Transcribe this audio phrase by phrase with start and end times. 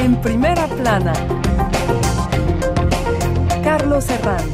[0.00, 1.12] En primera plana,
[3.62, 4.50] Carlos Herranz.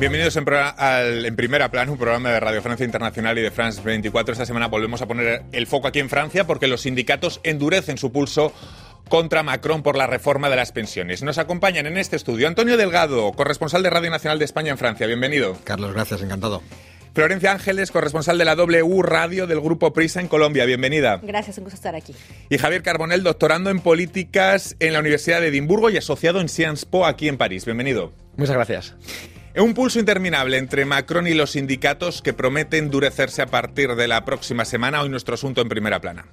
[0.00, 3.80] Bienvenidos en, al, en, Primera Plana, un programa de Radio Francia Internacional y de France
[3.84, 4.32] 24.
[4.32, 8.10] Esta semana volvemos a poner el foco aquí en Francia porque los sindicatos endurecen su
[8.10, 8.52] pulso
[9.08, 11.22] contra Macron por la reforma de las pensiones.
[11.22, 15.06] Nos acompañan en este estudio Antonio Delgado, corresponsal de Radio Nacional de España en Francia.
[15.06, 15.56] Bienvenido.
[15.62, 16.60] Carlos, gracias, encantado.
[17.14, 20.64] Florencia Ángeles, corresponsal de la W Radio del Grupo Prisa en Colombia.
[20.64, 21.20] Bienvenida.
[21.22, 22.14] Gracias, un gusto estar aquí.
[22.48, 26.84] Y Javier Carbonel, doctorando en políticas en la Universidad de Edimburgo y asociado en Sciences
[26.84, 27.64] Po aquí en París.
[27.64, 28.12] Bienvenido.
[28.36, 28.94] Muchas gracias.
[29.56, 34.24] Un pulso interminable entre Macron y los sindicatos que promete endurecerse a partir de la
[34.24, 35.02] próxima semana.
[35.02, 36.26] Hoy nuestro asunto en primera plana.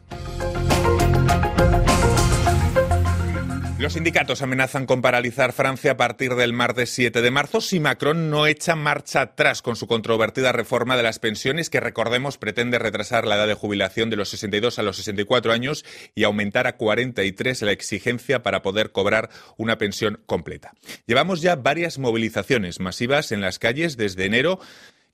[3.78, 8.30] Los sindicatos amenazan con paralizar Francia a partir del martes 7 de marzo si Macron
[8.30, 13.28] no echa marcha atrás con su controvertida reforma de las pensiones que, recordemos, pretende retrasar
[13.28, 15.84] la edad de jubilación de los 62 a los 64 años
[16.16, 20.72] y aumentar a 43 la exigencia para poder cobrar una pensión completa.
[21.06, 24.62] Llevamos ya varias movilizaciones masivas en las calles desde enero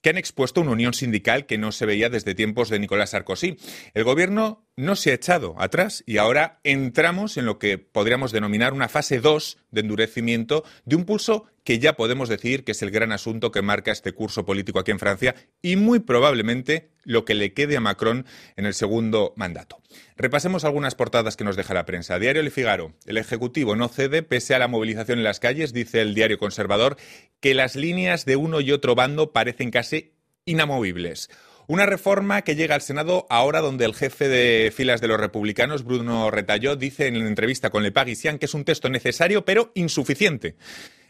[0.02, 3.56] que han expuesto una unión sindical que no se veía desde tiempos de Nicolás Sarkozy.
[3.94, 8.72] El gobierno no se ha echado atrás y ahora entramos en lo que podríamos denominar
[8.72, 12.90] una fase 2 de endurecimiento de un pulso que ya podemos decir que es el
[12.90, 17.34] gran asunto que marca este curso político aquí en Francia y muy probablemente lo que
[17.34, 19.80] le quede a Macron en el segundo mandato.
[20.16, 22.18] Repasemos algunas portadas que nos deja la prensa.
[22.18, 22.94] Diario Le Figaro.
[23.04, 26.96] El Ejecutivo no cede pese a la movilización en las calles, dice el diario conservador,
[27.40, 30.14] que las líneas de uno y otro bando parecen casi
[30.44, 31.28] inamovibles.
[31.72, 35.84] Una reforma que llega al Senado ahora donde el jefe de filas de los republicanos,
[35.84, 39.72] Bruno Retalló, dice en la entrevista con Le Parisien que es un texto necesario pero
[39.74, 40.54] insuficiente.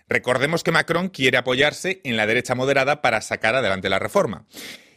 [0.09, 4.47] Recordemos que Macron quiere apoyarse en la derecha moderada para sacar adelante la reforma.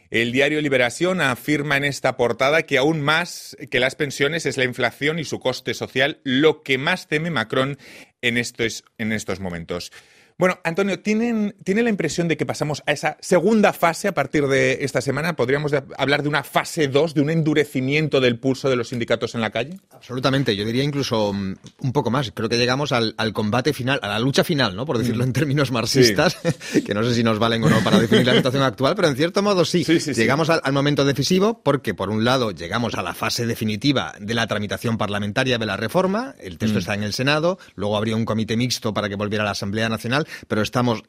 [0.08, 4.62] El diario Liberación afirma en esta portada que aún más que las pensiones es la
[4.62, 7.76] inflación y su coste social lo que más teme Macron
[8.22, 9.90] en estos, en estos momentos.
[10.38, 14.46] Bueno, Antonio, ¿tienen, ¿tiene la impresión de que pasamos a esa segunda fase a partir
[14.48, 15.34] de esta semana?
[15.34, 19.40] ¿Podríamos hablar de una fase 2, de un endurecimiento del pulso de los sindicatos en
[19.40, 19.80] la calle?
[19.92, 22.32] Absolutamente, yo diría incluso mm, un poco más.
[22.32, 24.84] Creo que llegamos al, combate final, a la lucha final, ¿no?
[24.84, 25.28] Por decirlo mm.
[25.28, 26.36] en términos marxistas,
[26.86, 29.16] que no sé si nos valen o no para definir la situación actual, pero en
[29.16, 29.84] cierto modo sí.
[29.84, 34.46] llegamos al, momento decisivo porque, por un lado, llegamos a la fase definitiva de la
[34.46, 36.80] tramitación parlamentaria de la reforma, el texto mm.
[36.80, 39.88] está en el Senado, luego habría un comité mixto para que volviera a la Asamblea
[39.88, 41.02] Nacional pero estamos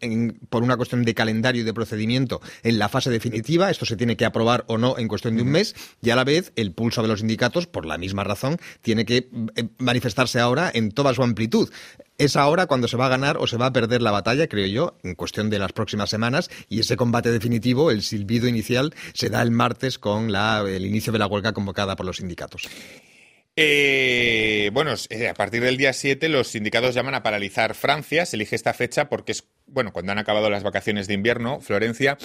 [0.50, 3.70] por una cuestión de calendario y de procedimiento en la fase definitiva.
[3.70, 6.24] Esto se tiene que aprobar o no en cuestión de un mes y a la
[6.24, 10.72] vez el pulso de los sindicatos, por la misma razón, tiene que eh, manifestarse ahora
[10.74, 11.70] en toda su amplitud.
[12.18, 14.66] Es ahora cuando se va a ganar o se va a perder la batalla, creo
[14.66, 19.30] yo, en cuestión de las próximas semanas, y ese combate definitivo, el silbido inicial, se
[19.30, 22.64] da el martes con el inicio de la huelga convocada por los sindicatos.
[23.60, 28.28] Eh, bueno, eh, a partir del día 7 los sindicatos llaman a paralizar Francia.
[28.28, 32.20] Se elige esta fecha porque es, bueno, cuando han acabado las vacaciones de invierno, Florencia.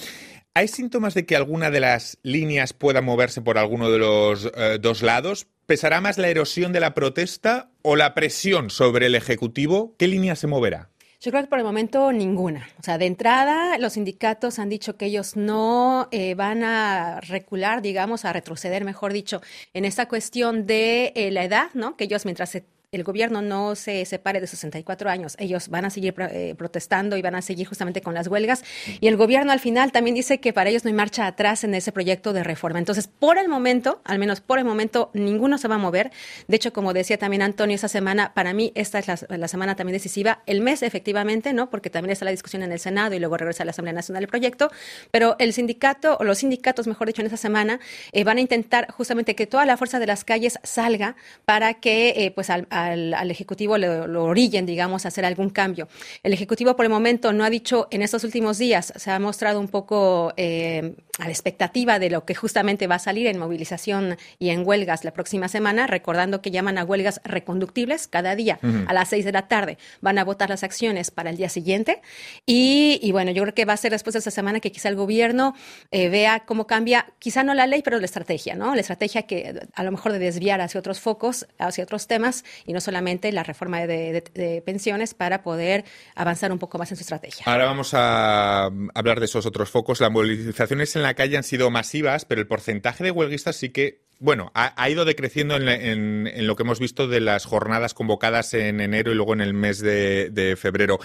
[0.53, 4.77] ¿Hay síntomas de que alguna de las líneas pueda moverse por alguno de los eh,
[4.79, 5.47] dos lados?
[5.65, 9.95] ¿Pesará más la erosión de la protesta o la presión sobre el Ejecutivo?
[9.97, 10.91] ¿Qué línea se moverá?
[11.23, 12.67] Yo creo que por el momento ninguna.
[12.81, 17.81] O sea, de entrada, los sindicatos han dicho que ellos no eh, van a recular,
[17.81, 19.41] digamos, a retroceder, mejor dicho,
[19.73, 21.95] en esta cuestión de eh, la edad, ¿no?
[21.95, 25.89] Que ellos mientras se el gobierno no se separe de 64 años, ellos van a
[25.89, 28.63] seguir eh, protestando y van a seguir justamente con las huelgas.
[28.99, 31.73] Y el gobierno al final también dice que para ellos no hay marcha atrás en
[31.73, 32.79] ese proyecto de reforma.
[32.79, 36.11] Entonces, por el momento, al menos por el momento, ninguno se va a mover.
[36.47, 39.93] De hecho, como decía también Antonio, esa semana, para mí, esta es la, semana también
[39.93, 40.43] decisiva.
[40.45, 41.69] El mes, efectivamente, ¿no?
[41.71, 44.23] Porque también está la discusión en el Senado y luego regresa a la Asamblea Nacional
[44.23, 44.71] el proyecto.
[45.09, 47.79] Pero el sindicato, o los sindicatos, mejor dicho, en esa semana,
[48.11, 51.15] eh, van a intentar justamente que toda la fuerza de las calles salga
[51.45, 55.87] para que, eh, pues, al al, Ejecutivo lo, orillen, digamos, a hacer algún cambio.
[56.21, 59.59] El Ejecutivo por el momento no ha dicho en estos últimos días, se ha mostrado
[59.59, 64.17] un poco eh, a la expectativa de lo que justamente va a salir en movilización
[64.39, 68.93] y en huelgas la próxima semana, recordando que llaman a huelgas reconductibles cada día a
[68.93, 69.77] las seis de la tarde.
[70.01, 72.01] Van a votar las acciones para el día siguiente.
[72.45, 74.95] Y, bueno, yo creo que va a ser después de esta semana que quizá el
[74.95, 75.53] gobierno
[75.91, 78.73] eh, vea cómo cambia, quizá no la ley, pero la estrategia, ¿no?
[78.73, 82.72] La estrategia que a lo mejor de desviar hacia otros focos, hacia otros temas y
[82.73, 85.85] no solamente la reforma de, pensiones para poder
[86.15, 87.45] avanzar un poco más en su estrategia.
[87.45, 90.01] Ahora vamos a hablar de esos otros focos.
[90.01, 94.03] Las movilizaciones en la calle han sido masivas, pero el porcentaje de huelguistas sí que
[94.19, 99.11] bueno, ha, ido decreciendo en, lo que hemos visto de las jornadas convocadas en enero
[99.11, 100.99] y luego en el mes de, febrero.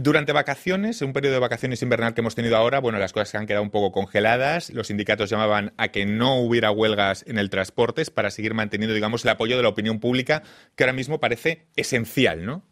[0.00, 3.36] Durante vacaciones, un periodo de vacaciones invernal que hemos tenido ahora, bueno, las cosas se
[3.36, 4.70] han quedado un poco congeladas.
[4.70, 9.24] Los sindicatos llamaban a que no hubiera huelgas en el transporte para seguir manteniendo, digamos,
[9.24, 10.42] el apoyo de la opinión pública,
[10.76, 12.64] que ahora mismo parece esencial, ¿no?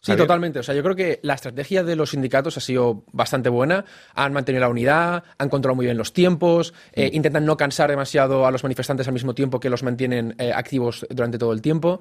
[0.00, 0.58] Sí, totalmente.
[0.58, 3.84] O sea, yo creo que la estrategia de los sindicatos ha sido bastante buena.
[4.14, 7.14] Han mantenido la unidad, han controlado muy bien los tiempos, eh, mm.
[7.14, 11.06] intentan no cansar demasiado a los manifestantes al mismo tiempo que los mantienen eh, activos
[11.10, 12.00] durante todo el tiempo.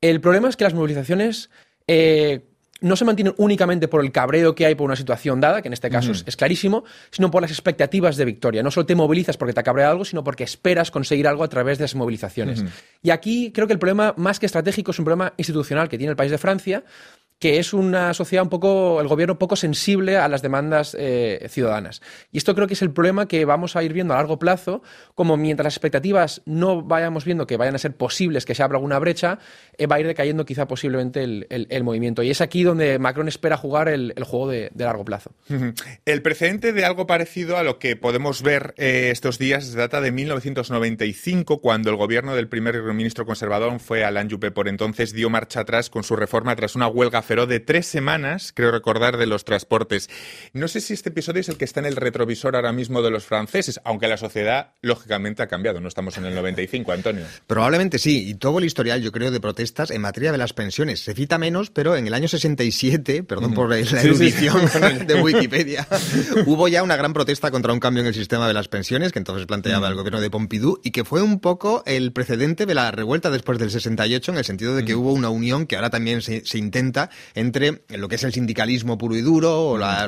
[0.00, 1.50] El problema es que las movilizaciones
[1.86, 2.49] eh,
[2.80, 5.74] no se mantienen únicamente por el cabreo que hay por una situación dada, que en
[5.74, 8.62] este caso es, clarísimo, sino por las expectativas de victoria.
[8.62, 11.48] No solo te movilizas porque te ha cabreado algo, sino porque esperas conseguir algo a
[11.48, 12.64] través de esas movilizaciones.
[13.02, 16.10] Y aquí creo que el problema, más que estratégico, es un problema institucional que tiene
[16.10, 16.84] el país de Francia,
[17.40, 22.02] que es una sociedad un poco, el gobierno poco sensible a las demandas eh, ciudadanas.
[22.30, 24.82] Y esto creo que es el problema que vamos a ir viendo a largo plazo,
[25.14, 28.76] como mientras las expectativas no vayamos viendo que vayan a ser posibles, que se abra
[28.76, 29.38] alguna brecha,
[29.78, 32.22] eh, va a ir decayendo quizá posiblemente el, movimiento.
[32.22, 35.32] Y es aquí donde Macron espera jugar el, juego de, largo plazo.
[36.04, 40.12] El precedente de algo parecido a lo que podemos ver eh, estos días data de
[40.12, 45.60] 1995, cuando el gobierno del primer ministro conservador fue Alain Juppé por entonces dio marcha
[45.60, 49.44] atrás con su reforma tras una huelga pero de tres semanas, creo recordar, de los
[49.44, 50.10] transportes.
[50.52, 53.10] No sé si este episodio es el que está en el retrovisor ahora mismo de
[53.12, 55.80] los franceses, aunque la sociedad, lógicamente, ha cambiado.
[55.80, 57.24] No estamos en el 95, Antonio.
[57.46, 61.04] Probablemente sí, y todo el historial, yo creo, de protestas en materia de las pensiones.
[61.04, 64.68] Se cita menos, pero en el año 67, perdón por la erudición
[65.06, 65.86] de Wikipedia,
[66.46, 69.20] hubo ya una gran protesta contra un cambio en el sistema de las pensiones, que
[69.20, 72.90] entonces planteaba el gobierno de Pompidou, y que fue un poco el precedente de la
[72.90, 76.22] revuelta después del 68, en el sentido de que hubo una unión que ahora también
[76.22, 80.06] se, se intenta entre lo que es el sindicalismo puro y duro o la,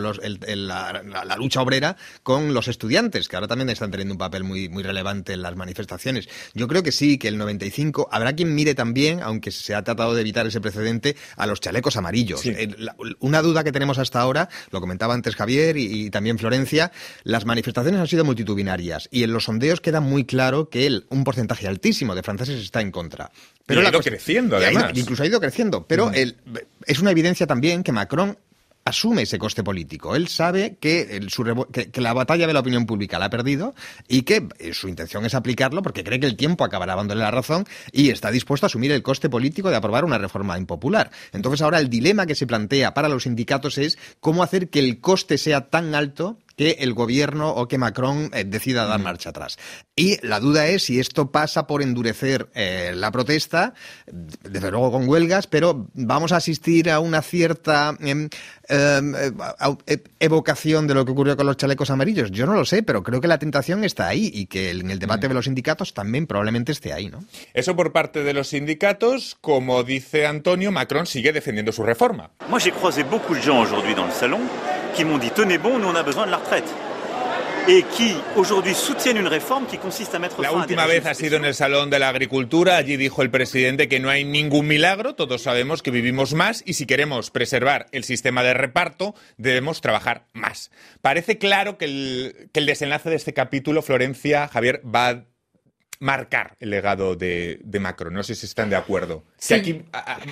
[1.36, 5.32] lucha obrera con los estudiantes, que ahora también están teniendo un papel muy, muy relevante
[5.32, 6.28] en las manifestaciones.
[6.54, 10.14] Yo creo que sí, que el 95 habrá quien mire también, aunque se ha tratado
[10.14, 12.42] de evitar ese precedente, a los chalecos amarillos.
[13.20, 16.92] Una duda que tenemos hasta ahora, lo comentaba antes Javier y, también Florencia,
[17.24, 21.66] las manifestaciones han sido multitudinarias y en los sondeos queda muy claro que un porcentaje
[21.66, 23.30] altísimo de franceses está en contra.
[23.66, 24.92] Pero ha ido creciendo, además.
[24.94, 25.86] incluso ha ido creciendo.
[25.86, 26.36] Pero el,
[26.86, 28.36] es una evidencia también que Macron
[28.84, 30.16] asume ese coste político.
[30.16, 31.20] Él sabe que,
[31.94, 33.74] la batalla de la opinión pública la ha perdido
[34.08, 37.30] y que eh, su intención es aplicarlo porque cree que el tiempo acabará dándole la
[37.30, 41.10] razón y está dispuesto a asumir el coste político de aprobar una reforma impopular.
[41.32, 45.00] Entonces ahora el dilema que se plantea para los sindicatos es cómo hacer que el
[45.00, 49.58] coste sea tan alto que el gobierno o que Macron eh, decida dar marcha atrás.
[49.94, 53.74] Y la duda es si esto pasa por endurecer eh, la protesta,
[54.06, 58.28] desde luego con huelgas, pero vamos a asistir a una cierta em,
[58.68, 59.14] em,
[60.18, 62.30] evocación de lo que ocurrió con los chalecos amarillos.
[62.30, 64.98] Yo no lo sé, pero creo que la tentación está ahí y que en el
[64.98, 67.24] debate de los sindicatos también probablemente esté ahí, ¿no?
[67.54, 72.30] Eso por parte de los sindicatos, como dice Antonio, Macron sigue defendiendo su reforma.
[72.48, 74.40] Moi, j'ai croisé beaucoup de gens aujourd'hui dans le salon
[74.94, 76.72] qui m'ont dit tenez bon, nous on a besoin de la retraite.
[77.68, 81.44] Et qui aujourd'hui soutiennent une réforme qui consiste mettre La última vez ha sido en
[81.44, 82.76] el Salón de la Agricultura.
[82.76, 85.14] Allí dijo el presidente que no hay ningún milagro.
[85.14, 90.26] Todos sabemos que vivimos más y si queremos preservar el sistema de reparto debemos trabajar
[90.32, 90.72] más.
[91.02, 95.26] Parece claro que el, que el desenlace de este capítulo, Florencia, Javier, va
[96.02, 98.12] marcar el legado de, Macron.
[98.12, 99.22] No sé si están de acuerdo.
[99.38, 99.54] Sí.
[99.54, 99.82] aquí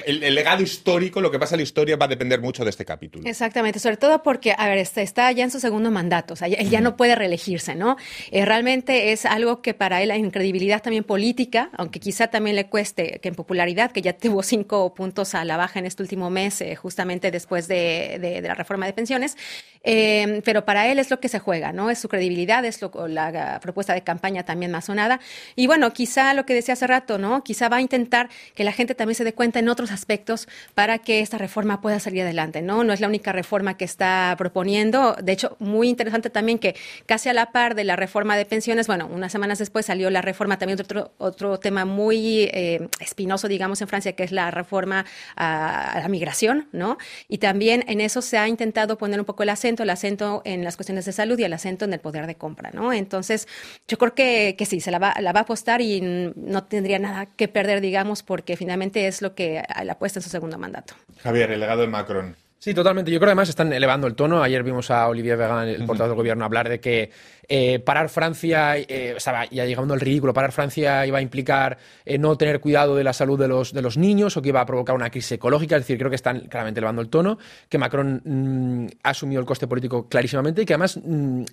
[0.04, 2.84] el, legado histórico, lo que pasa en la historia, va a depender mucho de este
[2.84, 3.28] capítulo.
[3.28, 6.48] Exactamente, sobre todo porque, a ver, está, está ya en su segundo mandato, o sea,
[6.48, 7.96] él ya no puede reelegirse, ¿no?
[8.32, 12.66] Eh, realmente es algo que para él, en credibilidad también política, aunque quizá también le
[12.66, 16.30] cueste, que en popularidad, que ya tuvo cinco puntos a la baja en este último
[16.30, 19.36] mes, eh, justamente después de, la reforma de pensiones,
[19.82, 21.90] eh, pero para él es lo que se juega, ¿no?
[21.90, 25.20] Es su credibilidad, es lo, la propuesta de campaña también más sonada.
[25.56, 27.42] Y bueno, quizá lo que decía hace rato, ¿no?
[27.42, 30.98] Quizá va a intentar que la gente también se dé cuenta en otros aspectos para
[30.98, 32.84] que esta reforma pueda salir adelante, ¿no?
[32.84, 35.16] No es la única reforma que está proponiendo.
[35.22, 36.74] De hecho, muy interesante también que
[37.06, 40.22] casi a la par de la reforma de pensiones, bueno, unas semanas después salió la
[40.22, 44.50] reforma también de otro, otro tema muy eh, espinoso, digamos, en Francia, que es la
[44.50, 45.04] reforma
[45.36, 46.98] a, la migración, ¿no?
[47.28, 50.64] Y también en eso se ha intentado poner un poco el acento, el acento en
[50.64, 52.92] las cuestiones de salud y el acento en el poder de compra, ¿no?
[52.92, 53.48] Entonces,
[53.88, 55.44] yo creo que, que sí, se la va, la va a
[55.80, 60.22] y no tendría nada que perder, digamos, porque finalmente es lo que la apuesta en
[60.22, 60.94] su segundo mandato.
[61.22, 62.36] Javier, el legado de Macron.
[62.62, 63.10] Sí, totalmente.
[63.10, 64.42] Yo creo que además están elevando el tono.
[64.42, 67.10] Ayer vimos a Olivier Vegan, el portavoz del gobierno, hablar de que
[67.48, 72.18] eh, parar Francia, eh, estaba ya llegando al ridículo, parar Francia iba a implicar eh,
[72.18, 74.66] no tener cuidado de la salud de los, de los niños o que iba a
[74.66, 75.76] provocar una crisis ecológica.
[75.76, 77.38] Es decir, creo que están claramente elevando el tono,
[77.70, 81.44] que Macron mm, ha asumido el coste político clarísimamente y que además mm,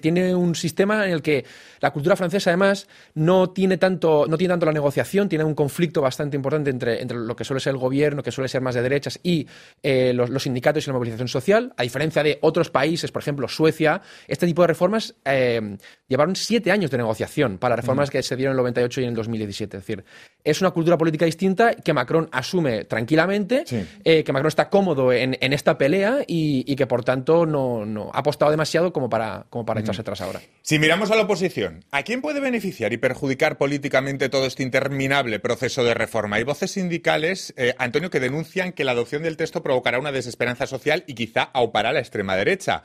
[0.00, 1.44] tiene un sistema en el que
[1.80, 6.00] la cultura francesa además no tiene tanto, no tiene tanto la negociación, tiene un conflicto
[6.00, 8.82] bastante importante entre, entre lo que suele ser el gobierno, que suele ser más de
[8.82, 9.48] derechas, y
[9.82, 11.72] los, los sindicatos y la movilización social.
[11.76, 15.78] A diferencia de otros países, por ejemplo, Suecia, este tipo de reformas eh,
[16.08, 19.10] llevaron siete años de negociación para reformas que se dieron en el 98 y en
[19.10, 19.76] el 2017.
[19.78, 20.04] Es decir,
[20.44, 23.64] es una cultura política distinta que Macron asume tranquilamente,
[24.04, 28.50] eh, que Macron está cómodo en, esta pelea y, que, por tanto, no, ha apostado
[28.50, 30.40] demasiado como para, como para echarse atrás ahora.
[30.62, 35.38] Si miramos a la oposición, ¿a quién puede beneficiar y perjudicar políticamente todo este interminable
[35.40, 36.36] proceso de reforma?
[36.36, 40.66] Hay voces sindicales, eh, Antonio, que denuncian que la adopción del texto provocará una desesperanza
[40.66, 42.82] social y quizá aupará la extrema derecha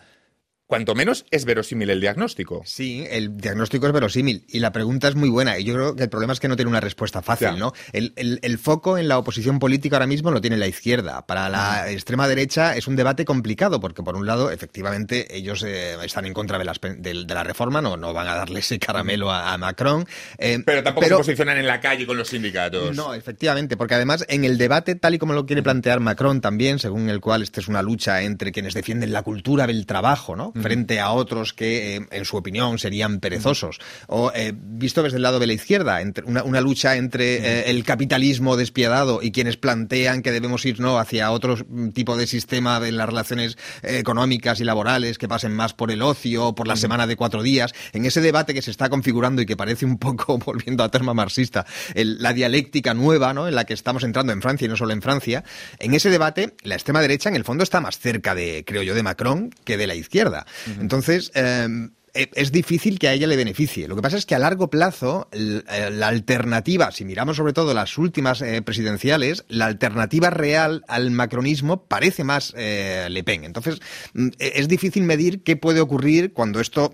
[0.67, 2.62] cuanto menos es verosímil el diagnóstico.
[2.65, 5.57] Sí, el diagnóstico es verosímil y la pregunta es muy buena.
[5.57, 7.74] Y yo creo que el problema es que no tiene una respuesta fácil, ¿no?
[7.93, 11.25] El, foco en la oposición política ahora mismo lo tiene la izquierda.
[11.25, 15.95] Para la extrema derecha es un debate complicado porque, por un lado, efectivamente, ellos eh,
[16.03, 20.05] están en contra de, la reforma, no, no van a darle ese caramelo a, Macron.
[20.38, 22.95] Eh, pero tampoco se posicionan en la calle con los sindicatos.
[22.95, 26.79] No, efectivamente, porque además en el debate, tal y como lo quiere plantear Macron también,
[26.79, 30.51] según el cual esta es una lucha entre quienes defienden la cultura del trabajo, ¿no?
[30.61, 33.79] Frente a otros que, eh, en su opinión, serían perezosos.
[34.07, 37.83] O eh, visto desde el lado de la izquierda, entre una, lucha entre eh, el
[37.83, 40.97] capitalismo despiadado y quienes plantean que debemos ir ¿no?
[40.97, 41.57] hacia otro
[41.93, 46.55] tipo de sistema en las relaciones económicas y laborales que pasen más por el ocio,
[46.55, 47.73] por la semana de cuatro días.
[47.93, 51.13] En ese debate que se está configurando y que parece un poco, volviendo a terma
[51.13, 53.47] marxista, la dialéctica nueva ¿no?
[53.47, 55.43] en la que estamos entrando en Francia y no solo en Francia,
[55.79, 58.95] en ese debate la extrema derecha en el fondo está más cerca de, creo yo,
[58.95, 60.45] de Macron que de la izquierda.
[60.79, 63.87] Entonces, em, e, es difícil que a ella le beneficie.
[63.87, 65.61] Lo que pasa es que a largo plazo, eh,
[65.91, 71.83] la alternativa, si miramos sobre todo las últimas eh, presidenciales, la alternativa real al macronismo
[71.83, 73.43] parece más eh, Le Pen.
[73.43, 73.79] Entonces,
[74.13, 76.91] mm, e, es difícil medir qué puede ocurrir cuando esto,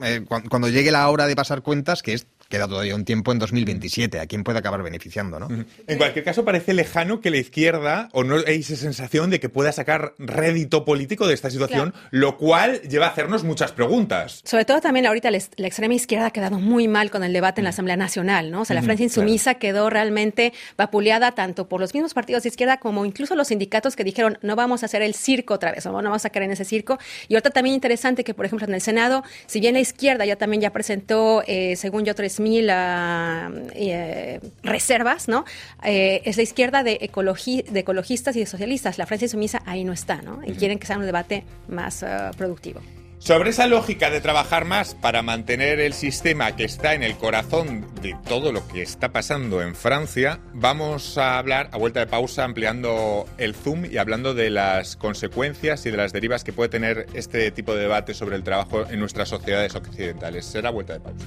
[0.50, 4.20] cuando llegue la hora de pasar cuentas, que es queda todavía un tiempo en 2027.
[4.20, 5.40] ¿A quién puede acabar beneficiando?
[5.40, 5.48] ¿no?
[5.88, 9.50] En cualquier caso, parece lejano que la izquierda, o no hay esa sensación de que
[9.50, 14.42] pueda sacar rédito político de esta situación, lo cual lleva a hacernos muchas preguntas.
[14.44, 17.64] Sobre todo también ahorita la, extrema izquierda ha quedado muy mal con el debate en
[17.64, 18.62] la Asamblea Nacional, ¿no?
[18.62, 22.78] O sea, la Francia insumisa quedó realmente vapuleada tanto por los mismos partidos de izquierda
[22.78, 25.94] como incluso los sindicatos que dijeron no vamos a hacer el circo otra vez, no
[25.94, 27.00] vamos a caer en ese circo.
[27.30, 30.36] Y ahorita también interesante que, por ejemplo, en el Senado, si bien la izquierda ya
[30.36, 35.46] también ya presentó, eh, según yo, tres mil eh, reservas, ¿no?
[35.84, 38.98] Eh, es la izquierda de, de ecologistas y de socialistas.
[38.98, 40.42] La Francia sumisa ahí no está, ¿no?
[40.46, 42.08] Y quieren que sea un debate más eh,
[42.38, 42.82] productivo.
[43.24, 47.88] Sobre esa lógica de trabajar más para mantener el sistema que está en el corazón
[48.02, 52.44] de todo lo que está pasando en Francia, vamos a hablar a vuelta de pausa
[52.44, 57.06] ampliando el zoom y hablando de las consecuencias y de las derivas que puede tener
[57.14, 60.46] este tipo de debate sobre el trabajo en nuestras sociedades occidentales.
[60.46, 61.26] Será vuelta de pausa.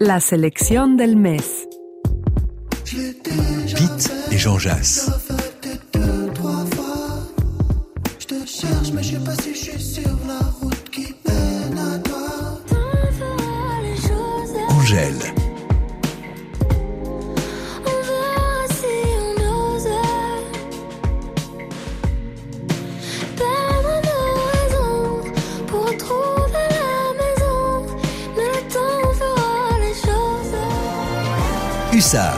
[0.00, 1.68] La selección del mes.
[2.84, 5.21] Pete et Jean Jass.
[32.02, 32.34] Hussard.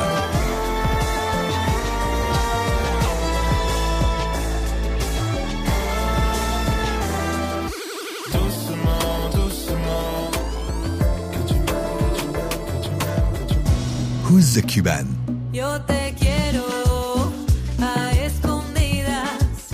[14.25, 15.07] Who's the Cuban?
[15.51, 17.33] Yo te quiero
[17.81, 19.71] a escondidas.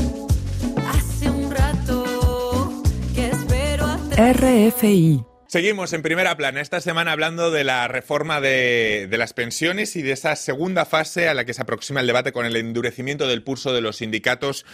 [0.89, 2.83] Hace un rato
[3.13, 9.09] que espero a RFI Seguimos en primera plana esta semana hablando de la reforma de,
[9.19, 12.47] las pensiones y de esa segunda fase a la que se aproxima el debate con
[12.47, 14.65] el endurecimiento del pulso de los sindicatos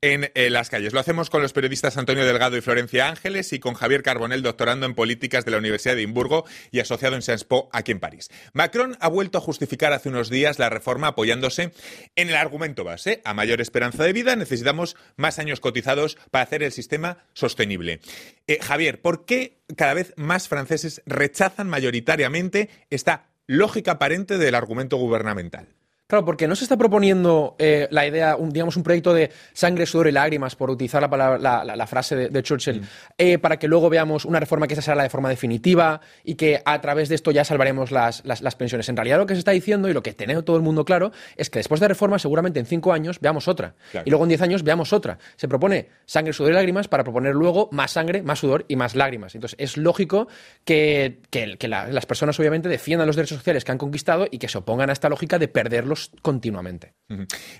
[0.00, 0.92] en, las calles.
[0.92, 4.86] Lo hacemos con los periodistas Antonio Delgado y Florencia Ángeles y con Javier Carbonel, doctorando
[4.86, 8.28] en políticas de la Universidad de Edimburgo y asociado en Sciences Po aquí en París.
[8.54, 11.70] Macron ha vuelto a justificar hace unos días la reforma apoyándose
[12.16, 13.22] en el argumento base.
[13.24, 18.00] A mayor esperanza de vida necesitamos más años cotizados para hacer el sistema sostenible.
[18.48, 24.96] Eh, Javier, ¿por qué cada vez más franceses rechazan mayoritariamente esta lógica aparente del argumento
[24.96, 25.68] gubernamental?
[26.06, 29.86] Claro, porque no se está proponiendo eh, la idea, un, digamos, un proyecto de sangre,
[29.86, 32.84] sudor y lágrimas, por utilizar la, palabra, la, frase de, Churchill, mm.
[33.16, 36.34] eh, para que luego veamos una reforma que esa será la de forma definitiva y
[36.34, 38.22] que a través de esto ya salvaremos las,
[38.58, 38.86] pensiones.
[38.90, 41.10] En realidad lo que se está diciendo y lo que tiene todo el mundo claro
[41.36, 44.42] es que después de reforma seguramente en cinco años veamos otra y luego en diez
[44.42, 45.18] años veamos otra.
[45.36, 48.94] Se propone sangre, sudor y lágrimas para proponer luego más sangre, más sudor y más
[48.94, 49.34] lágrimas.
[49.34, 50.28] Entonces es lógico
[50.66, 51.20] que,
[51.62, 54.92] las personas obviamente defiendan los derechos sociales que han conquistado y que se opongan a
[54.92, 56.94] esta lógica de perderlos continuamente.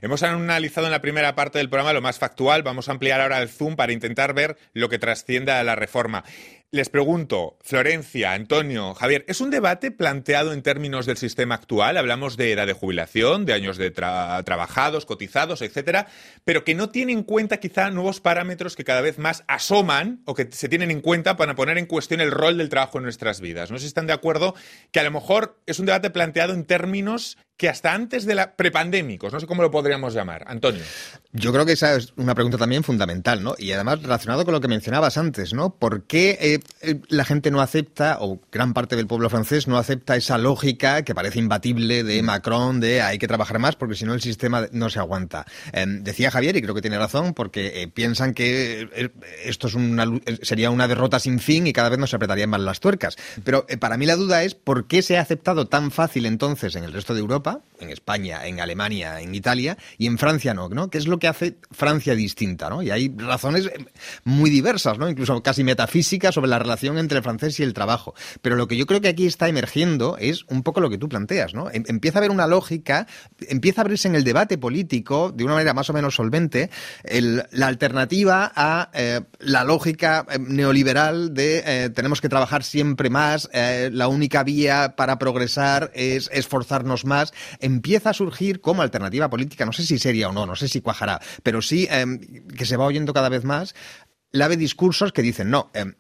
[0.01, 3.43] Hemos analizado en la primera parte del programa lo más factual, vamos a ampliar ahora
[3.43, 6.25] el zoom para intentar ver lo que trasciende a la reforma.
[6.71, 11.97] Les pregunto, Florencia, Antonio, Javier, ¿es un debate planteado en términos del sistema actual?
[11.97, 16.09] Hablamos de edad de jubilación, de años de trabajados, cotizados, etcétera,
[16.45, 20.35] pero que no tiene en cuenta quizá nuevos parámetros que cada vez más asoman o
[20.35, 23.41] que se tienen en cuenta para poner en cuestión el rol del trabajo en nuestras
[23.41, 23.71] vidas.
[23.71, 24.57] No sé si están de acuerdo
[24.91, 28.57] que a lo mejor es un debate planteado en términos que hasta antes de la
[28.57, 30.45] prepandémicos, no sé cómo lo podríamos llamar.
[30.49, 30.83] Antonio.
[31.33, 33.55] Yo creo que esa es una pregunta también fundamental, ¿no?
[33.59, 35.77] Y además relacionado con lo que mencionabas antes, ¿no?
[35.77, 36.59] ¿Por qué eh,
[37.09, 41.15] la gente no acepta, o gran parte del pueblo francés no acepta esa lógica que
[41.15, 42.27] parece imbatible de mm.
[42.27, 45.47] Macron, de hay que trabajar más porque si no el sistema no se aguanta?
[45.73, 49.11] Em, decía Javier, y creo que tiene razón, porque eh, piensan que
[49.45, 50.07] esto es una,
[50.43, 53.17] sería una derrota sin fin y cada vez nos apretarían más las tuercas.
[53.45, 56.85] Pero para mí la duda es por qué se ha aceptado tan fácil entonces en
[56.85, 60.91] el resto de Europa en España, en Alemania, en Italia, y en Francia no, ¿no?
[60.91, 62.83] ¿Qué es lo que hace Francia distinta, ¿no?
[62.83, 63.71] Y hay razones
[64.25, 65.09] muy diversas, ¿no?
[65.09, 68.15] Incluso casi metafísicas sobre la relación entre el francés y el trabajo.
[68.43, 71.09] Pero lo que yo creo que aquí está emergiendo es un poco lo que tú
[71.09, 71.71] planteas, ¿no?
[71.71, 73.07] Em, empieza a haber una lógica,
[73.49, 76.71] empieza a abrirse en el debate político de una manera más o menos solvente
[77.51, 83.49] la alternativa a eh, la lógica eh, neoliberal de eh, tenemos que trabajar siempre más,
[83.55, 89.73] la única vía para progresar es esforzarnos más empieza a surgir como alternativa política, no
[89.73, 92.85] sé si seria o no, no sé si cuajará, pero sí em, que se va
[92.85, 93.75] oyendo cada vez más,
[94.31, 95.95] la de discursos que dicen, no, em, eh,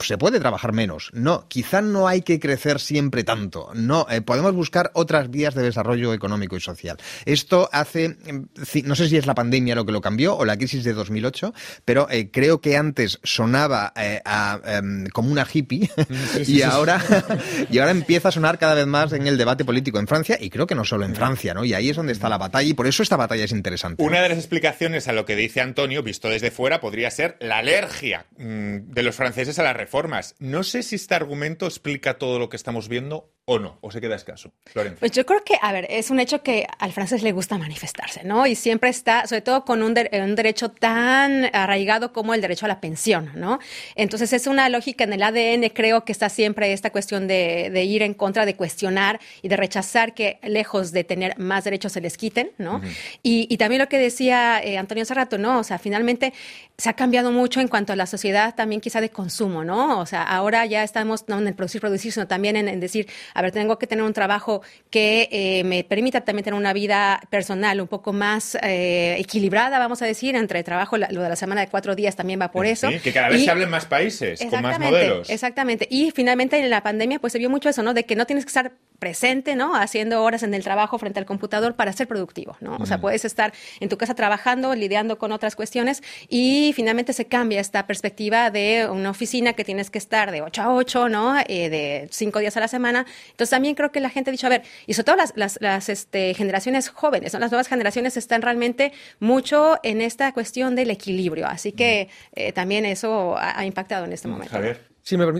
[0.00, 1.10] se puede trabajar menos.
[1.12, 3.70] No, quizá no hay que crecer siempre tanto.
[3.74, 6.98] No, eh, podemos buscar otras vías de desarrollo económico y social.
[7.24, 10.56] Esto hace, mm, no sé si es la pandemia lo que lo cambió o la
[10.56, 11.52] crisis de 2008,
[11.84, 15.90] pero eh, creo que antes sonaba em, como una hippie
[16.46, 17.02] y ahora
[17.70, 20.50] y ahora empieza a sonar cada vez más en el debate político en Francia y
[20.50, 21.64] creo que no solo en Francia, ¿no?
[21.64, 24.02] Y ahí es donde está la batalla y por eso esta batalla es interesante.
[24.02, 27.58] Una de las explicaciones a lo que dice Antonio, visto desde fuera, podría ser la
[27.58, 30.34] alergia mm, de los franceses a la reformas.
[30.38, 34.02] No sé si este argumento explica todo lo que estamos viendo o no, o se
[34.02, 34.52] queda escaso.
[34.66, 35.00] Florencia.
[35.00, 38.22] Pues yo creo que, a ver, es un hecho que al francés le gusta manifestarse,
[38.22, 38.46] ¿no?
[38.46, 42.68] Y siempre está, sobre todo con un, un derecho tan arraigado como el derecho a
[42.68, 43.58] la pensión, ¿no?
[43.94, 47.84] Entonces es una lógica en el ADN, creo que está siempre esta cuestión de, de
[47.84, 52.02] ir en contra, de cuestionar y de rechazar que lejos de tener más derechos se
[52.02, 52.82] les quiten, ¿no?
[53.22, 55.58] y, y, también lo que decía eh, Antonio hace rato, ¿no?
[55.58, 56.34] O sea, finalmente
[56.80, 59.98] se ha cambiado mucho en cuanto a la sociedad también quizá de consumo, ¿no?
[59.98, 63.42] O sea, ahora ya estamos no en el producir, producir, sino también en decir, a
[63.42, 67.80] ver, tengo que tener un trabajo que eh, me permita también tener una vida personal
[67.80, 71.66] un poco más eh, equilibrada, vamos a decir, entre trabajo, lo de la semana de
[71.66, 72.88] cuatro días también va por eso.
[73.02, 75.30] que cada vez se hablen más países, con más modelos.
[75.30, 75.88] Exactamente.
[75.90, 77.92] Y finalmente en la pandemia pues se vio mucho eso, ¿no?
[77.92, 79.74] De que no tienes que estar presente, ¿no?
[79.74, 82.76] Haciendo horas en el trabajo frente al computador para ser productivo, ¿no?
[82.76, 87.26] O sea, puedes estar en tu casa trabajando, lidiando con otras cuestiones y finalmente se
[87.26, 91.38] cambia esta perspectiva de una oficina que tienes que estar de 8 a 8, ¿no?
[91.46, 93.06] Eh, de cinco días a la semana.
[93.30, 95.58] Entonces también creo que la gente ha dicho, a ver, y sobre todo las, las,
[95.60, 97.40] las este, generaciones jóvenes, ¿no?
[97.40, 101.46] las nuevas generaciones están realmente mucho en esta cuestión del equilibrio.
[101.46, 104.58] Así que eh, también eso ha, impactado en este momento.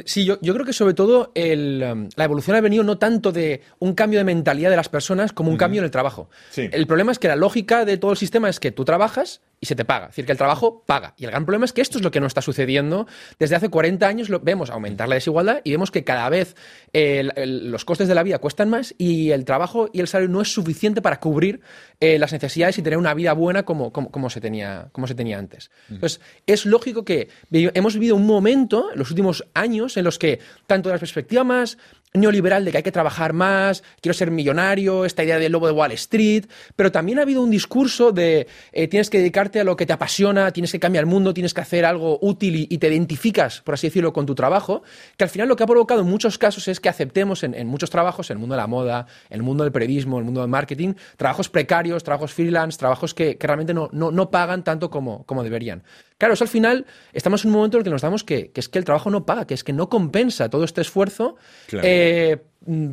[0.06, 3.60] Sí, yo, yo, creo que sobre todo um, la evolución ha venido no tanto de
[3.78, 6.30] un cambio de mentalidad de las personas como un cambio en el trabajo.
[6.56, 9.66] El problema es que la lógica de todo el sistema es que tú trabajas y
[9.66, 10.06] se te paga.
[10.06, 11.14] Es decir, que el trabajo paga.
[11.16, 13.06] Y el gran problema es que esto es lo que no está sucediendo.
[13.38, 16.54] Desde hace 40 años lo, vemos aumentar la desigualdad y vemos que cada vez
[16.92, 20.52] los costes de la vida cuestan más y el trabajo y el salario no es
[20.52, 21.60] suficiente para cubrir
[22.00, 25.38] eh, las necesidades y tener una vida buena como, como, se, tenía, como se tenía
[25.38, 25.70] antes.
[25.90, 30.38] Entonces, es lógico que hemos vivido un momento en los últimos años en los que,
[30.66, 31.78] tanto de la perspectiva más
[32.14, 35.72] neoliberal de que hay que trabajar más, quiero ser millonario, esta idea del lobo de
[35.72, 39.76] Wall Street, pero también ha habido un discurso de eh, tienes que dedicarte a lo
[39.76, 42.88] que te apasiona, tienes que cambiar el mundo, tienes que hacer algo útil y, te
[42.88, 44.82] identificas, por así decirlo, con tu trabajo,
[45.16, 47.90] que al final lo que ha provocado en muchos casos es que aceptemos en, muchos
[47.90, 50.40] trabajos, en el mundo de la moda, en el mundo del periodismo, en el mundo
[50.40, 55.24] del marketing, trabajos precarios, trabajos freelance, trabajos que, realmente no, no, no, pagan tanto como,
[55.24, 55.82] como deberían.
[56.18, 58.60] Claro, eso al final estamos en un momento en el que nos damos que, que
[58.60, 61.36] es que el trabajo no paga, que es que no compensa todo este esfuerzo
[61.70, 62.38] eh,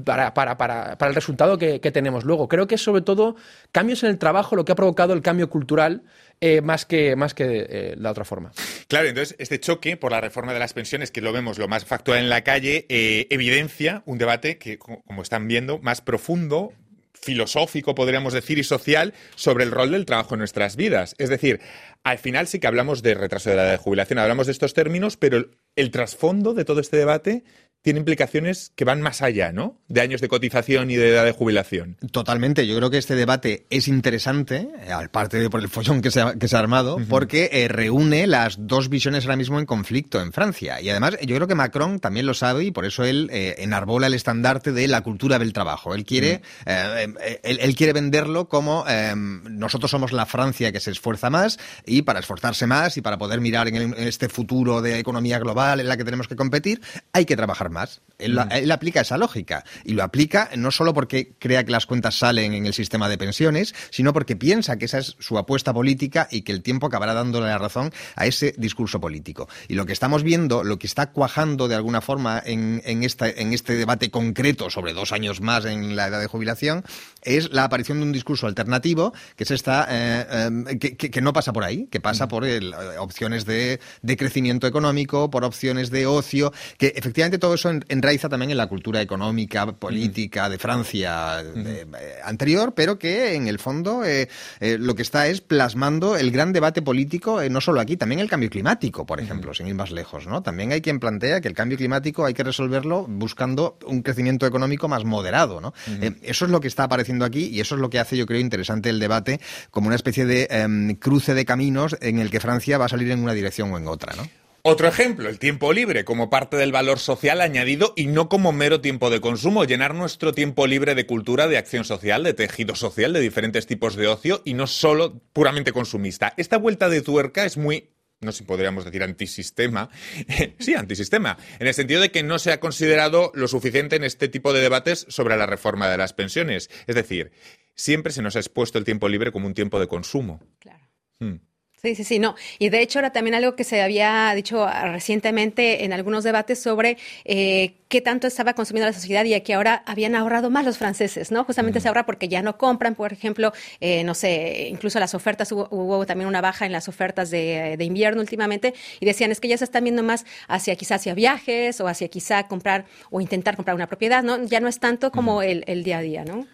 [0.05, 2.47] para, para, para, para, el resultado que, que, tenemos luego.
[2.47, 3.35] Creo que es sobre todo
[3.71, 6.03] cambios en el trabajo lo que ha provocado el cambio cultural
[6.39, 8.51] eh, más que, más que eh, la otra forma.
[8.87, 11.83] Claro, entonces este choque por la reforma de las pensiones, que lo vemos lo más
[11.83, 16.73] factual en la calle, evidencia un debate que, como están viendo, más profundo,
[17.19, 21.15] filosófico, podríamos decir, y social sobre el rol del trabajo en nuestras vidas.
[21.17, 21.59] Es decir,
[22.03, 24.73] al final sí que hablamos de retraso de la edad de jubilación, hablamos de estos
[24.73, 27.43] términos, pero el, el trasfondo de todo este debate
[27.85, 29.77] tiene implicaciones que van más allá, ¿no?
[29.87, 31.97] De años de cotización y de edad de jubilación.
[32.11, 32.65] Totalmente.
[32.65, 36.19] Yo creo que este debate es interesante, eh, aparte de por el follón que se
[36.19, 37.07] ha, que se ha armado, uh -huh.
[37.07, 40.81] porque eh, reúne las dos visiones ahora mismo en conflicto en Francia.
[40.81, 44.07] Y además, yo creo que Macron también lo sabe y por eso él eh, enarbola
[44.07, 45.93] el estandarte de la cultura del trabajo.
[45.93, 47.17] Él quiere, uh -huh.
[47.43, 48.83] él, él, quiere venderlo como
[49.15, 53.41] nosotros somos la Francia que se esfuerza más y para esforzarse más y para poder
[53.41, 56.81] mirar en, el, en este futuro de economía global en la que tenemos que competir,
[57.13, 58.01] hay que trabajar más más.
[58.17, 58.51] Él, mm.
[58.51, 62.53] él, aplica esa lógica y lo aplica no solo porque crea que las cuentas salen
[62.53, 66.41] en el sistema de pensiones, sino porque piensa que esa es su apuesta política y
[66.41, 69.47] que el tiempo acabará dándole la razón a ese discurso político.
[69.67, 73.29] Y lo que estamos viendo, lo que está cuajando de alguna forma en, en, esta,
[73.29, 76.83] en este debate concreto sobre dos años más en la edad de jubilación,
[77.21, 81.21] es la aparición de un discurso alternativo que, se está, eh, eh, que, que, que,
[81.21, 82.29] no pasa por ahí, que pasa mm.
[82.29, 87.71] por el, opciones de, de crecimiento económico, por opciones de ocio, que efectivamente todo eso
[88.05, 91.87] enraiza también en la cultura económica, política de Francia de, eh,
[92.23, 96.53] anterior, pero que en el fondo eh, eh, lo que está es plasmando el gran
[96.53, 99.89] debate político, eh, no solo aquí, también el cambio climático, por ejemplo, sin ir más
[99.89, 100.27] lejos.
[100.27, 100.43] ¿no?
[100.43, 104.87] También hay quien plantea que el cambio climático hay que resolverlo buscando un crecimiento económico
[104.87, 105.59] más moderado.
[105.59, 105.73] ¿no?
[106.21, 108.39] eso es lo que está apareciendo aquí y eso es lo que hace, yo creo,
[108.39, 109.41] interesante el debate
[109.71, 113.09] como una especie de em, cruce de caminos en el que Francia va a salir
[113.09, 114.13] en una dirección o en otra.
[114.15, 114.44] ¿no?
[114.67, 118.81] Otro ejemplo, el tiempo libre como parte del valor social añadido y no como mero
[118.81, 123.13] tiempo de consumo, llenar nuestro tiempo libre de cultura, de acción social, de tejido social,
[123.13, 126.33] de diferentes tipos de ocio y no solo puramente consumista.
[126.35, 129.91] Esta vuelta de tuerca es muy no sé si podríamos decir antisistema,
[130.57, 134.29] sí, antisistema, en el sentido de que no se ha considerado lo suficiente en este
[134.29, 136.71] tipo de debates sobre la reforma de las pensiones.
[136.87, 137.33] Es decir,
[137.75, 140.39] siempre se nos ha expuesto el tiempo libre como un tiempo de consumo.
[140.57, 140.89] Claro.
[141.19, 141.35] Hmm.
[141.81, 142.35] Sí, sí, sí, no.
[142.57, 146.97] Y de hecho era también algo que se había dicho recientemente en algunos debates sobre
[147.25, 151.31] eh, qué tanto estaba consumiendo la sociedad y que ahora habían ahorrado más los franceses,
[151.31, 151.43] ¿no?
[151.43, 155.51] Justamente se ahorra porque ya no compran, por ejemplo, eh, no sé, incluso las ofertas,
[155.51, 159.39] hubo, hubo, también una baja en las ofertas de, de, invierno últimamente y decían es
[159.39, 163.21] que ya se están viendo más hacia quizá hacia viajes o hacia quizá comprar o
[163.21, 164.43] intentar comprar una propiedad, ¿no?
[164.45, 166.47] Ya no es tanto como el, el, día a día, ¿no?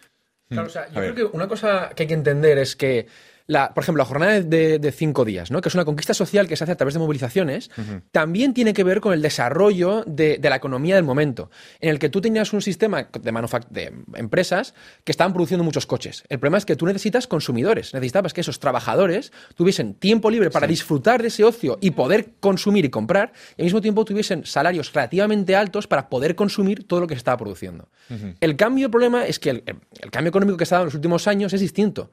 [0.50, 3.08] Claro, o sea, yo creo que una cosa que hay que entender es que
[3.48, 5.62] la, por ejemplo, la jornada de, de, cinco días, ¿no?
[5.62, 8.02] que es una conquista social que se hace a través de movilizaciones, uh -huh.
[8.12, 11.50] también tiene que ver con el desarrollo de, de, la economía del momento,
[11.80, 13.32] en el que tú tenías un sistema de,
[13.70, 14.74] de empresas
[15.04, 16.24] que estaban produciendo muchos coches.
[16.30, 20.68] El problema es que tú necesitas consumidores, necesitabas que esos trabajadores tuviesen tiempo libre para
[20.68, 20.72] sí.
[20.72, 24.94] disfrutar de ese ocio y poder consumir y comprar, y al mismo tiempo tuviesen salarios
[24.94, 27.90] relativamente altos para poder consumir todo lo que se estaba produciendo.
[28.10, 28.36] Uh -huh.
[28.40, 29.64] El cambio, el problema es que el,
[30.00, 32.12] el cambio económico que se ha dado en los últimos años es distinto.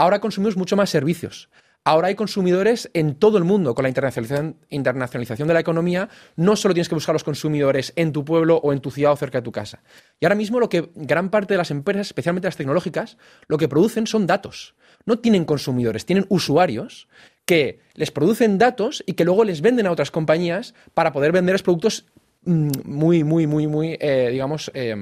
[0.00, 1.50] Ahora consumimos mucho más servicios.
[1.84, 6.08] Ahora hay consumidores en todo el mundo con la internacionalización, de la economía.
[6.36, 9.16] No solo tienes que buscar los consumidores en tu pueblo o en tu ciudad o
[9.16, 9.82] cerca de tu casa.
[10.18, 13.68] Y ahora mismo lo que gran parte de las empresas, especialmente las tecnológicas, lo que
[13.68, 14.74] producen son datos.
[15.04, 17.06] No tienen consumidores, tienen usuarios
[17.44, 21.62] que les producen datos y que luego les venden a otras compañías para poder venderles
[21.62, 22.06] productos
[22.46, 24.96] mm, muy, muy, muy, muy, eh, digamos, eh,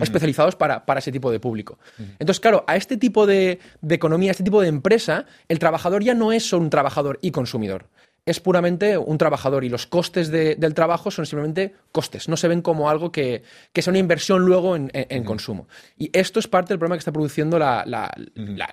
[0.00, 1.78] especializados para, para, ese tipo de público.
[2.18, 6.02] Entonces, claro, a este tipo de, de, economía, a este tipo de empresa, el trabajador
[6.02, 7.86] ya no es solo un trabajador y consumidor.
[8.24, 12.46] Es puramente un trabajador y los costes de, del trabajo son simplemente costes, no se
[12.46, 15.66] ven como algo que, que sea una inversión luego en, en, en consumo.
[15.98, 18.70] Y esto es parte del problema que está produciendo la, la, la,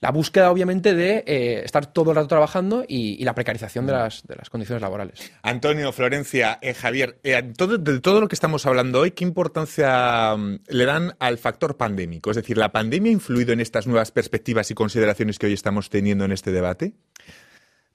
[0.00, 3.92] la búsqueda, obviamente, de eh, estar todo el rato trabajando y, y la precarización de
[3.92, 5.32] las, de las, condiciones laborales.
[5.42, 10.34] Antonio, Florencia, eh, Javier, eh, todo, de todo lo que estamos hablando hoy, ¿qué importancia
[10.34, 12.30] um, le dan al factor pandémico?
[12.30, 15.90] Es decir, ¿la pandemia ha influido en estas nuevas perspectivas y consideraciones que hoy estamos
[15.90, 16.92] teniendo en este debate?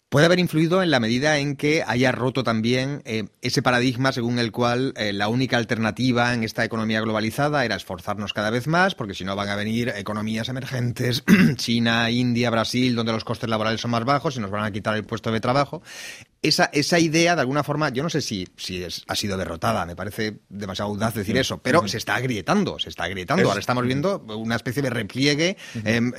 [0.10, 4.40] Puede haber influido en la medida en que haya roto también eh, ese paradigma según
[4.40, 8.96] el cual eh, la única alternativa en esta economía globalizada era esforzarnos cada vez más,
[8.96, 11.26] porque si no van a venir economías emergentes,
[11.58, 14.96] China, India, Brasil, donde los costes laborales son más bajos y nos van a quitar
[14.96, 15.82] el puesto de trabajo.
[16.42, 19.96] Esa, esa idea, de alguna forma, yo no sé si, si ha sido derrotada, me
[19.96, 23.48] parece demasiado audaz decir eso, pero se está agrietando, se está agrietando.
[23.48, 26.14] Ahora estamos viendo una especie de repliegue, em,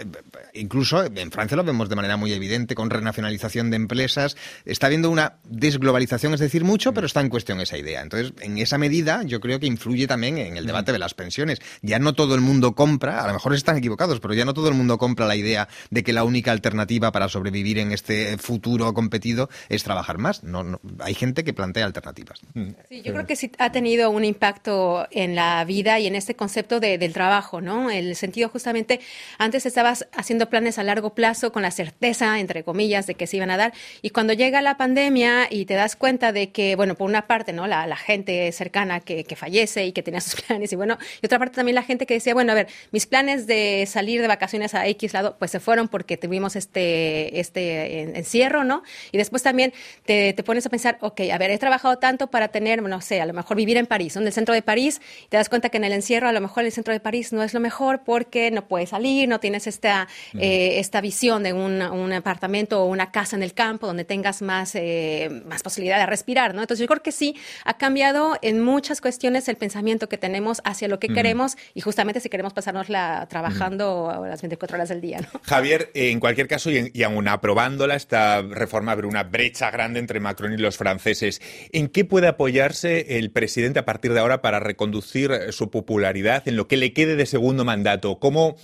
[0.55, 4.37] incluso en Francia lo vemos de manera muy evidente, con renacionalización de empresas.
[4.65, 8.03] Está habiendo una desglobalización, es decir, mucho, pero está en cuestión esa idea.
[8.03, 11.61] Entonces, en esa medida, yo creo que influye también en el debate de las pensiones.
[11.83, 14.69] Ya no todo el mundo compra, a lo mejor están equivocados, pero ya no todo
[14.69, 18.93] el mundo compra la idea de que la única alternativa para sobrevivir en este futuro
[18.95, 20.45] competido es trabajar más.
[20.45, 22.41] No, hay gente que plantea alternativas.
[22.55, 22.71] Mm.
[22.89, 26.35] Sí, yo creo que sí ha tenido un impacto en la vida y en este
[26.35, 27.91] concepto del trabajo, ¿no?
[27.91, 29.01] El sentido justamente,
[29.39, 33.37] antes estabas haciendo planes a largo plazo con la certeza, entre comillas, de que se
[33.37, 36.95] iban a dar, y cuando llega la pandemia y te das cuenta de que, bueno,
[36.95, 37.67] por una parte, ¿no?
[37.67, 41.39] La, gente cercana que, que, fallece y que tenía sus planes, y bueno, y otra
[41.39, 44.75] parte también la gente que decía, bueno, a ver, mis planes de salir de vacaciones
[44.75, 48.83] a X lado, pues se fueron porque tuvimos este, este encierro, ¿no?
[49.13, 49.73] Y después también
[50.09, 53.21] te, te pones a pensar, ok, a ver, he trabajado tanto para tener, no sé,
[53.21, 55.69] a lo mejor vivir en París, en el centro de París, y te das cuenta
[55.69, 58.01] que en el encierro a lo mejor el centro de París no es lo mejor
[58.07, 62.87] porque no puedes salir, no tienes esta, eh, esta visión de un, un, apartamento o
[62.87, 66.63] una casa en el campo donde tengas más, eh, más posibilidad de respirar, ¿no?
[66.63, 70.89] Entonces yo creo que sí ha cambiado en muchas cuestiones el pensamiento que tenemos hacia
[70.89, 75.39] lo que queremos y justamente si queremos pasárnosla trabajando las 24 horas del día, ¿no?
[75.43, 80.21] Javier, en cualquier caso, y, y aún aprobándola, esta reforma abre una brecha grande entre
[80.21, 81.41] Macron y los franceses.
[81.73, 86.57] ¿En qué puede apoyarse el presidente a partir de ahora para reconducir su popularidad en
[86.57, 88.19] lo que le quede de segundo mandato?
[88.19, 88.57] ¿Cómo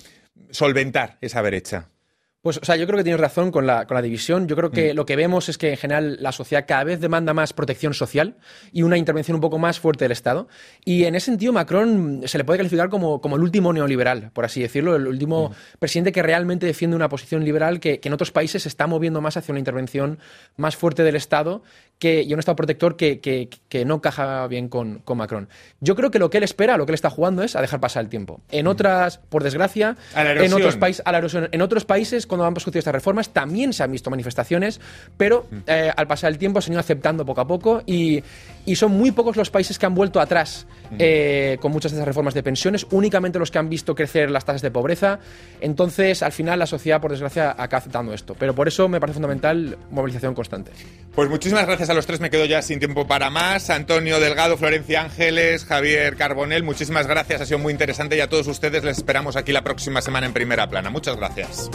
[0.50, 1.90] solventar esa brecha?
[2.44, 4.46] Pues, o sea, yo creo que tienes razón con la, con la división.
[4.48, 4.96] Yo creo que mm.
[4.96, 8.36] lo que vemos es que en general la sociedad cada vez demanda más protección social
[8.70, 10.46] y una intervención un poco más fuerte del Estado.
[10.84, 14.44] Y en ese sentido, Macron se le puede calificar como, como el último neoliberal, por
[14.44, 15.78] así decirlo, el último mm.
[15.78, 19.22] presidente que realmente defiende una posición liberal que, que, en otros países se está moviendo
[19.22, 20.18] más hacia una intervención
[20.58, 21.62] más fuerte del Estado
[21.98, 25.48] que, y un Estado protector que, que no caja bien con, con, Macron.
[25.80, 27.80] Yo creo que lo que él espera, lo que él está jugando es a dejar
[27.80, 28.42] pasar el tiempo.
[28.50, 28.68] En mm.
[28.68, 33.72] otras, por desgracia, en otros, países, en otros países cuando han discutido estas reformas, también
[33.72, 34.80] se han visto manifestaciones,
[35.16, 35.56] pero mm.
[35.66, 38.22] eh, al pasar el tiempo se han ido aceptando poco a poco y,
[38.66, 40.96] y son muy pocos los países que han vuelto atrás mm.
[40.98, 44.44] eh, con muchas de esas reformas de pensiones, únicamente los que han visto crecer las
[44.44, 45.18] tasas de pobreza.
[45.60, 48.34] Entonces, al final, la sociedad, por desgracia, acaba aceptando esto.
[48.38, 50.72] Pero por eso me parece fundamental movilización constante.
[51.14, 53.70] Pues muchísimas gracias a los tres, me quedo ya sin tiempo para más.
[53.70, 58.46] Antonio Delgado, Florencia Ángeles, Javier Carbonel, muchísimas gracias, ha sido muy interesante y a todos
[58.46, 60.90] ustedes les esperamos aquí la próxima semana en primera plana.
[60.90, 61.70] Muchas gracias.